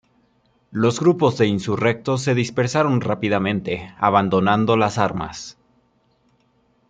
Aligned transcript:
Los 0.71 0.99
grupos 0.99 1.37
de 1.37 1.45
insurrectos 1.45 2.23
se 2.23 2.33
dispersaron 2.33 3.01
rápidamente, 3.01 3.93
abandonando 3.99 4.75
las 4.75 4.97
armas. 4.97 5.59